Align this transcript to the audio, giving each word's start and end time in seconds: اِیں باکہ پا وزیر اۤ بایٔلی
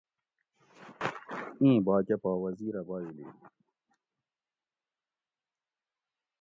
اِیں 1.61 1.77
باکہ 1.85 2.15
پا 2.23 2.31
وزیر 2.43 2.73
اۤ 2.79 2.85
بایٔلی 2.87 3.25